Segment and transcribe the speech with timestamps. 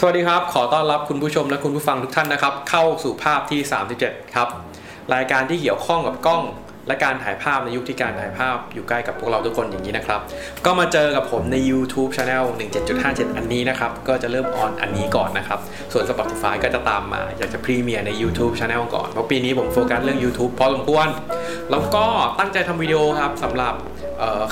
[0.00, 3.60] สวัสดีครับ ขอต้อนรับคุณผู้ชมและคุณผู้ฟังทุกท่านนะครับ เข้าสู่ภาพที่
[3.98, 4.48] 37 ครับ
[5.14, 6.42] รายการที่เกี่ยวข้องกับกล้อง
[6.88, 10.20] และการถ่ายภาพในยุคที่การถ่ายภาพอยู่ใกล้กับพวกเราทุกคนอย่างนี้นะครับ
[10.64, 12.44] ก็มาเจอกับผมใน YouTube Channel
[12.90, 15.58] 17.57 อันนี้นะครับ ก็จะเริ่มออนอันนี้ก่อนนะครับ
[15.92, 21.08] ส่วน Spotify ก็จะตามมา อยากจะพรีเมียร์ใน YouTube Channel ก่อน เพราะปีนี้ผมโฟกัสเรื่อง YouTube พอสมควร
[21.70, 22.04] แล้วก็
[22.38, 23.74] ตั้งใจทำวิดีโอครับสำหรับ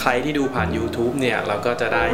[0.00, 2.04] ใครที่ดูผ่าน YouTube เนี่ยเราก็จะได้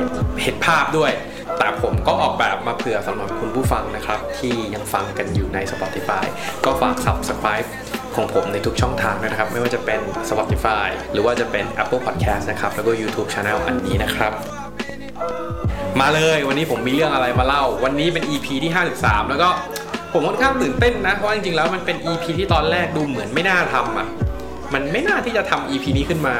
[0.42, 1.12] เห็นภาพด้วย
[1.60, 6.24] แต่ผมก็ออกแบบมาเผื่อสำหรับคุณผู้ฟังนะครับ ที่ยังฟังกันอยู่ใน Spotify
[6.64, 7.68] ก็ฝาก Subscribe
[8.14, 14.32] ของผมในทุกช่องทางนะครับ ไม่ว่าจะเป็น Spotify หรือว่าจะเป็น Apple Podcast นะครับ แล้วก็ YouTube Channel อันนี้นะครับ
[16.00, 19.48] มาเลยวันนี้ผมมีเรื่องอะไรมาเล่า วันนี้เป็น EP ที่ 53 แล้วก็
[20.12, 24.08] ผมค่อนข้างตื่นเต้นนะ เพราะจริงๆแล้วมันเป็น EP ที่ตอนแรกดูเหมือนไม่น่าทำอะ
[24.74, 26.36] มันไม่น่าที่จะทำ EP นี้ขึ้นมา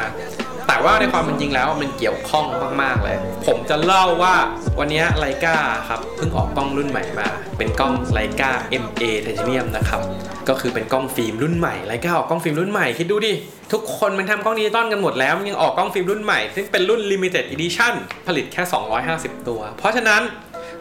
[0.68, 2.46] แต่ว่าในความเป็นจริงแล้วมันเกี่ยวข้อง
[2.82, 4.34] มาก ๆ เลย ผมจะเล่าว่า
[4.78, 5.56] วันนี้ Leica
[5.88, 7.28] ครับเพิ่งออกกล้องรุ่นใหม่มา
[7.58, 8.50] เป็นกล้องไลกา
[8.82, 10.00] MA Titanium นะครับ
[10.48, 13.32] ก็คือเป็นกล้องฟิล์มรุ่นใหม่ Leica ออกกล้องฟิล์มรุ่นใหม่คิดดูดิ
[13.72, 17.94] ทุกคนมันทำกล้องดิจิตอลกันหมดแล้วมันยังออกกล้องฟิล์มรุ่นใหม่ ซึ่งเป็นรุ่น Limited Edition
[18.26, 18.62] ผลิตแค่
[19.06, 20.22] 250 ตัว เพราะฉะนั้น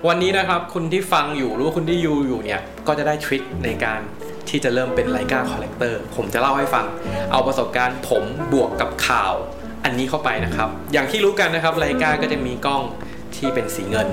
[0.07, 3.99] วันนี้นะครับคุณที่ฟังอยู่หรือว่าคุณที่ดูอยู่เนี่ยก็จะได้ trick ในการ
[4.49, 6.85] ที่จะเริ่มเป็น Leica collector ผมจะเล่าให้ฟัง
[7.31, 9.33] เอาประสบการณ์ผมบวกกับข่าว
[9.89, 12.81] อันนี้เข้าไปนะครับ อย่างที่รู้กันนะครับ Leica ก็จะมีกล้อง
[13.35, 14.07] ที่เป็นสีเงิน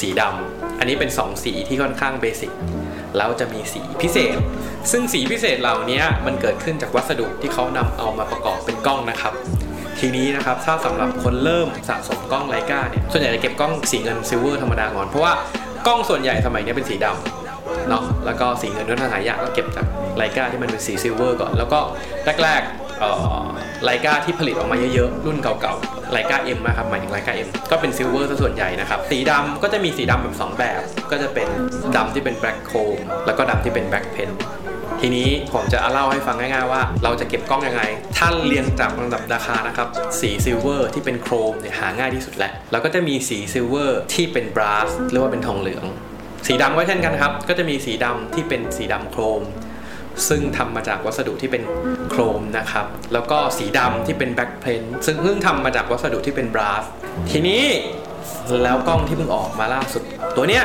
[0.00, 2.52] สีดำอันนี้เป็น 2 สีที่ค่อนข้าง basic
[3.16, 4.36] แล้วจะมีสีพิเศษ
[4.90, 9.32] ซึ่งสีพิเศษเหล่านี้มันเกิดขึ้นจากวัสดุที่เขานำเอามาประกอบเป็นกล้องนะครับ
[10.00, 15.32] ทีนี้นะครับถ้าสำหรับคนเริ่มสะสมกล้อง Leica เนี่ยส่วนใหญ่จะเก็บกล้องสีเงิน silver ธรรมดาก่อนเพราะว่า
[15.86, 21.80] กล้องส่วนใหญ่สมัยนี้เป็นสีดำเนาะแล้วก็สีเงินก็ทางหายากก็เก็บจากLeica ที่มันเป็นสี silver ก่อน แล้วก็
[22.42, 31.48] แรกๆ Leica ที่ผลิตออกมาเยอะๆ รุ่นเก่าๆ Leica M นะครับหมายถึง Leica M ก็เป็น silver ซะส่วนใหญ่นะครับ สีดำก็จะมีสีดำแบบ 2 แบบ ก็จะเป็น
[31.96, 34.30] ดำที่เป็น black chrome แล้วก็ดำที่เป็น black paint
[35.00, 37.82] ทีนี้ผมจะเล่าให้ฟังง่ายๆว่า เราจะเก็บกล้องยังไง
[38.16, 39.88] ถ้าเรียงจากลำดับราคานะครับ
[40.20, 45.84] สี silver ที่เป็น chrome เนี่ยหาง่ายที่สุดแหละแล้วก็จะมีสี silver ที่เป็น brass หรือว่าเป็นทองเหลือง
[46.46, 49.42] สีดำก็เช่นกันครับ ก็จะมีสีดำที่เป็นสีดำ chrome
[50.28, 51.62] ซึ่งทำมาจากวัสดุที่เป็น
[52.10, 56.84] chrome นะครับ แล้วก็สีดำที่เป็น black paint ซึ่งเพิ่งทำมาจากวัสดุที่เป็น brass
[57.30, 57.64] ทีนี้
[58.62, 60.02] แล้วกล้องที่เพิ่งออกมาล่าสุด
[60.36, 60.62] ตัวเนี้ย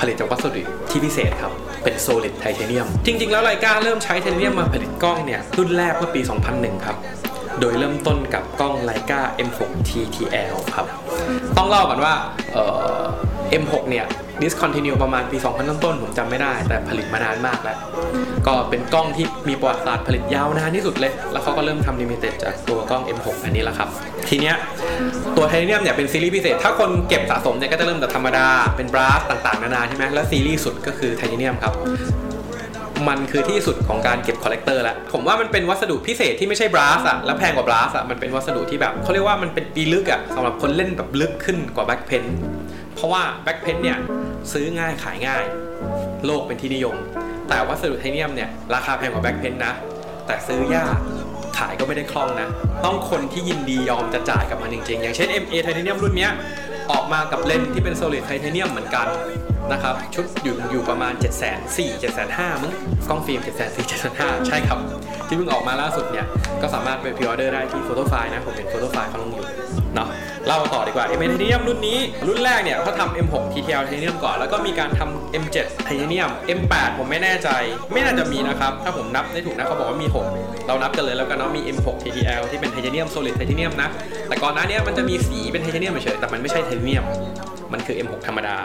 [0.00, 1.52] ผลิตจากวัสดุที่พิเศษครับ
[1.84, 6.20] เป็น solid ไทเทเนียม จริง ๆ แล้ว Leica เริ่มใช้ไทเทเนียมมาผลิตกล้องเนี่ยรุ่นแรกเมื่อปี
[6.52, 6.96] 2001 ครับ
[7.60, 10.86] โดยเริ่มต้นกับกล้อง Leica M6 TTL ครับ
[11.56, 12.14] ต้องเล่าก่อนว่า
[13.62, 14.04] M6 เนี่ย
[14.42, 17.78] discontinue ประมาณปี 2000 ต้นๆผมจำไม่ได้ แต่ผลิตมานานมากแล้ว
[18.46, 23.88] ก็เป็นกล้องที่มีประวัติศาสตร์ผลิตยาวนานที่สุดเลย แล้วเขาก็เริ่มทำ limited จากตัวกล้อง M6 อันนี้แหละครับ
[24.28, 24.56] ทีเนี้ย
[25.36, 28.46] ตัวไทเทเนียมเนี่ยเป็นซีรีส์พิเศษ ถ้าคนเก็บสะสมเนี่ยก็จะเริ่มจากธรรมดา
[28.76, 31.72] เป็น brass ต่างๆ นานาใช่ไหมแล้วซีรีส์สุดก็คือไทเทเนียมครับ
[33.08, 42.24] มันคือที่สุดของการเก็บ collector แล้ว ผมว่ามันเป็นวัสดุพิเศษที่ไม่ใช่ brass อะแล้วแพงกว่า brass อะมันเป็นวัสดุที่แบบเขาเรียกว่ามันเป็นปีลึกอะสำหรับคนเล่นแบบลึกขึ้นกว่า black paint
[42.81, 43.98] เพ ราะว่า black paint เนี่ย
[44.52, 45.44] ซื้อง่ายขายง่าย
[46.26, 46.96] โลกเป็นที่นิยม
[47.48, 49.72] แต่วัสดุไทเทเนียมเนี่ยราคาแพงกว่า black paint นะ
[50.26, 50.98] แต่ซื้อยาก
[51.58, 52.48] ขายก็ไม่ได้คล่องนะ
[52.84, 56.32] ต้องคนที่ยินดียอมจะจ่ายกับมันจริงๆ อย่างเช่น M-A ไทเทเนียมรุ่นเนี้ย
[56.92, 59.06] ออกมากับเลนส์ที่เป็น solid ไทเทเนียมเหมือนกัน
[59.72, 62.72] นะครับชุดอยู่อยู่ประมาณ 7 4 0 0 0 7 5 0 0 0มึง
[63.08, 64.78] กล้องฟิล์ม 7 4 0 0 7 5 0 0ใช่ครับ
[65.26, 66.26] ที่เพิ่งออกมาล่าสุดเนี่ย
[66.62, 69.46] ก็สามารถไป pre-order ได้ที่ Fotofile นะ ผมเป็น Fotofile เขาลงอยู่
[69.94, 70.08] เนาะ
[70.46, 77.48] เล่าต่อดีกว่า M-A ไทเทเนียมรุ่นนี้ รุ่นแรกเนี่ยเขาทำ M6 TTL ไทเทเนียมก่อน แล้วก็มีการทำ M7 ไทเทเนียม M8 ผมไม่แน่ใจ
[77.92, 83.88] ไม่น่าจะมีนะครับ ถ้าผมนับได้ถูกนะเขาบอกว่ามี 6 เรานับกันเลยแล้วกันเนาะมี M6 TTL ที่เป็นไทเทเนียม solid ไทเทเนียมนะ
[84.28, 87.04] แต่ก่อนหน้านี้มันจะมีสีเป็นไทเทเนียมเฉยๆแต่มันไม่ใช่ไทเทเนียม
[87.72, 88.56] มันคือ M6 ธรรมดา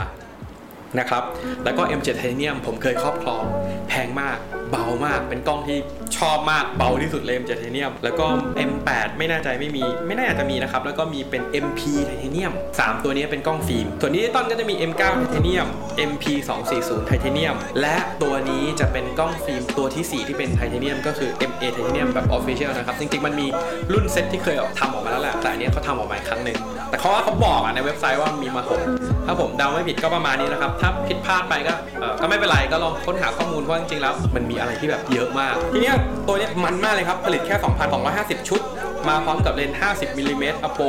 [1.00, 1.24] นะครับ
[1.64, 3.44] แล้วก็ M7 ไทเทเนียมผมเคยครอบครอง
[3.90, 4.38] แพงมาก
[4.72, 5.78] เบามากเป็นกล้องที่
[6.18, 8.26] ชอบมากเบาที่สุดเลย M7 ไทเทเนียมแล้วก็
[8.70, 15.68] M8 ไม่แน่ใจไม่มี ไม่น่าจะมีนะครับ แล้วก็มีเป็น MP ไทเทเนียม 3 ตัวนี้เป็นกล้องฟิล์มส่วนดิจิตอลก็จะมี M9 ไทเทเนียม
[16.12, 16.26] MP
[16.70, 23.48] 240ไทเทเนียม และตัวนี้จะเป็นกล้องฟิล์มตัวทีสี่4 ที่เป็นไทเทเนียมก็คือ M-A ไทเทเนียมแบบ Official นะครับ จริง ๆ มันมี
[23.94, 26.58] รุ่นเซ็ตที่เคยทำออกมาแล้วแหละแต่อันนี้เขาทำออกมาอีกครั้งหนึ่ง
[26.90, 28.82] แต่เขาว่าเขาบอกอในเว็บไซต์ว่ามีมาหก
[29.26, 35.96] ถ้าผมเดาไม่ผิดก็ประมาณนี้นะครับถ้าผิดพลาดไปก็เออก็ไม่เป็นไรก็ลองค้นหาข้อมูลเพราะจริงๆแล้วมันมีอะไรที่แบบเยอะมาก ทีเนี้ย
[36.28, 37.56] ตัวเนี้ยมันมากเลยครับผลิตแค่
[38.04, 38.62] 2,250 ชุด
[39.08, 40.82] มาพร้อมกับเลนส์ 50มิลลิเมตร APO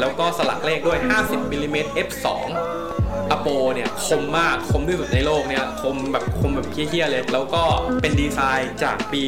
[0.00, 2.26] แล้วก็สลักเลขด้วย 50มิลลิเมตร f2
[3.30, 7.62] APO เนี่ยคมมากคมที่สุดในโลกเนี่ยคมแบบคมแบบเหี้ยๆเลย แล้วก็
[8.02, 9.22] เป็นดีไซน์จากปี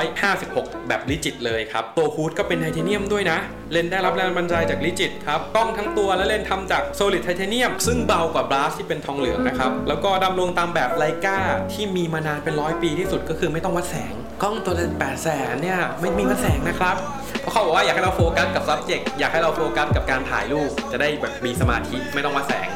[0.00, 3.38] 1956 แบบ Rigid เลยครับ ตัว hood ก็เป็นไทเทเนียมด้วยนะ
[3.72, 11.38] เลนส์ได้รับแรงบันดาลใจจาก Rigid ครับกล้องทั้งตัวและเลนส์ทำจาก solid ไทเทเนียม ซึ่งเบากว่า brass ที่เป็นทองเหลืองนะครับ แล้วก็ดำรงตามแบบ Leica
[11.72, 16.96] ที่มีมานานเป็นร้อยปีที่สุดก็คือไม่ต้องวัดแสง กล้องตัวเลนส์แปดแสนเนี่ยไม่มีวัดแสงนะครับ
[17.40, 22.68] เพราะเขาบอกว่าอยากให้เราโฟกัสกับ subject อยากให้เราโฟกัสกับการถ่ายรูปจะได้แบบมีสมาธิไม่ต้องวัดแสง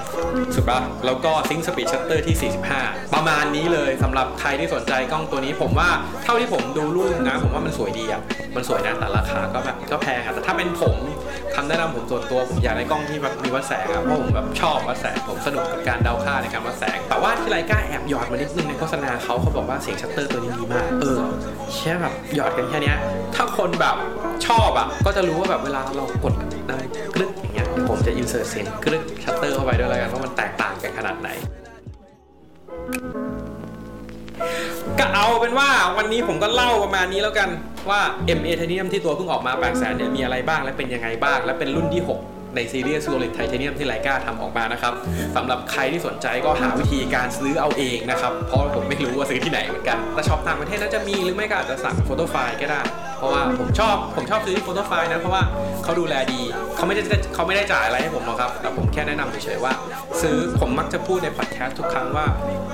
[0.54, 5.90] สุดปะแล้วก็ซิง k ์สปีดชัตเตอร์ที่ 45 ประมาณนี้เลยสำหรับใครที่สนใจกล้องตัวนี้ ผมว่า
[6.24, 8.20] เท่าที่ผมดูรูปนะ ผมว่ามันสวยดีอะ
[8.56, 10.96] มันสวยนะแต่ราคาก็แบบก็แพงอะแต่ถ้าเป็นผม
[11.54, 21.18] คำแนะนำผมส่วนตัวผมอยากได้กล้องที่มีวัดแสงอะเพราะผมแบบชอบวัดแสงผมสนุกกับการเดาค่าในการวัดแสง แต่ว่าที่ Leica แอบหยอดมานิดนึงในโฆษณาเขาเขาบอกว่าเสียงชัตเตอร์ตัวนี้ดีมากเออ
[21.74, 22.92] แค่แบบหยอดกันแค่นี้
[23.34, 23.96] ถ้าคนแบบ
[24.46, 26.34] ชอบอะ ก็จะรู้ว่าแบบเวลาเรากด
[26.70, 26.82] ดัง
[27.14, 31.28] กรึ๊กอย่างเงี้ยผมจะ insert เสียงกรึ๊กชัตเตอร์เข้าไปด้วยแล้วกันว่ามันแตกต่างกันขนาดไหน
[34.98, 37.48] ก็เอาเป็นว่าวันนี้ผมก็เล่าประมาณนี้แล้วกัน
[37.90, 38.00] ว่า
[38.38, 44.92] M-A Titanium ที่ตัวเพิ่งออกมา8 0 0 0 0เนี่ยมีอะไรบ้างและเป็นยังไงบ้าง และเป็นรุ่นที่ 6ในซีรีส์ Solid Titanium ที่ Leica ทำออกมานะครับ
[45.36, 52.80] สำหรับใครที่สนใจก็หาวิธีการซื้อเอาเองนะครับ เพราะผมไม่รู้ว่าซื้อที่ไหนเหมือนกัน แต่ช็อปต่างประเทศน่าจะมีหรือไม่ก็อาจจะสั่ง Fotofile ก็ได้
[53.18, 55.42] เพราะว่าผมชอบผมชอบซื้อที่โฟโต้ไฟนะเพราะว่า
[55.84, 56.40] เขาดูแลดี
[56.76, 57.02] เขาไม่ได้
[57.34, 59.72] เขาไม่ได้จ่ายอะไรให้ผมหรอกครับแต่ผมแค่แนะนำเฉยๆว่า
[60.22, 62.26] ซื้อผมมักจะพูดในพอดแคสต์ทุกครั้งว่า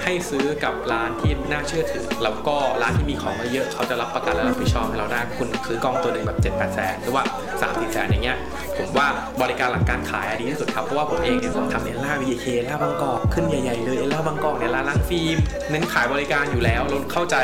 [0.02, 8.38] ให้ซื้อกับร้านที่น่าเชื่อถือ แล้วก็ร้านที่มีของเยอะเขาจะรับประกันและรับผิดชอบให้เราได้คุณซื้อกล้องตัวหนึ่งแบบ7 8แสนหรือว่า3 4แสนอย่างเงี้ย
[8.78, 9.06] ผมว่า
[9.42, 15.36] บริการหลังการขายดีที่สุดครับเพราะว่าผมเองเนี่ยผมทำเอล่าวีเคเอล่าบางกอกขึ้นใหญ่ๆเลยเอลล่าบางกอกเนี่ยร้านล้างฟิล์ม
[15.70, 17.38] เน้นขายบริการอยู่แล้วเราเข้าใจ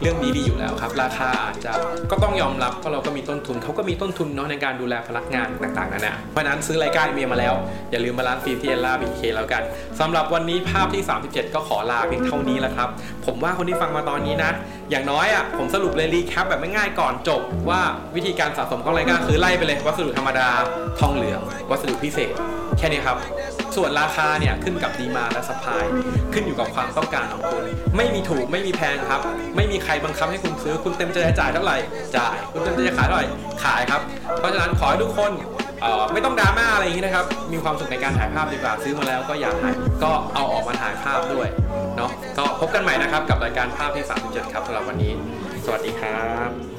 [0.00, 1.72] เรื่องนี้ดีอยู่แล้วครับ ราคาอาจจะ
[2.10, 7.54] ก็ต้องยอมรับเพราะเราก็มีต้นทุนเขาก็มีต้นทุนเนาะในการดูแลพนักงานต่างๆนั่นแหละเพราะฉะนั้นซื้อรายการเมียมาแล้ว
[7.90, 9.62] อย่าลืมมาร้านฟิล์มที่เอลล่าบีเคแล้วกัน
[10.00, 12.88] สำหรับวันนี้ภาพที่ 37 ก็ขอลาเพียงเท่านี้แหละครับ
[13.26, 14.50] ผมว่าคนที่ฟังมาตอนนี้นะ
[14.90, 17.80] อย่างน้อยอะผมสรุปเลยรีแคปแบบไม่ง่ายก่อนจบว่า
[18.16, 20.48] วิธีการสะสมของรายการคือไล่ไปเลยวัสดุธรรมดา
[21.00, 21.40] ทองเหลือง
[21.70, 22.34] วัสดุพิเศษ
[22.78, 23.16] แค่นี้ครับ
[23.76, 25.84] ส่วนราคาเนี่ยขึ้นกับดีมาและสปาย
[26.32, 27.64] ขึ้นอยู่กับความต้องการของคุณ
[27.96, 29.20] ไม่มีถูกไม่มีแพงครับ
[29.56, 31.76] ไม่มีใครบังคับให้คุณซื้อ คุณเต็มใจจะจ่ายเท่าไหร่
[32.16, 33.26] จ่าย คุณเต็มใจจะขายเท่าไหร่
[33.64, 34.00] ขายครับ
[34.38, 35.32] เพราะฉะนั้นขอให้ทุกคน
[36.12, 39.74] ไม่ต้องดราม่าอะไรอย่างนี้นะครับ มีความสุขในการถ่ายภาพดีกว่า ซื้อมาแล้วก็อยากถ่าย
[40.04, 41.48] ก็เอาออกมาถ่ายภาพด้วย
[41.96, 45.12] เนาะ ก็พบกันใหม่นะครับกับรายการภาพที่37ครับสำหรับวันนี้
[45.64, 46.71] สวัสดีครับ